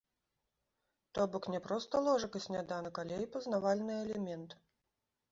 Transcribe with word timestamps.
То 1.17 1.25
бок, 1.33 1.43
не 1.55 1.59
проста 1.67 1.99
ложак 2.07 2.37
і 2.39 2.41
сняданак, 2.45 2.95
але 3.03 3.19
і 3.25 3.27
пазнавальны 3.35 3.99
элемент. 4.05 4.57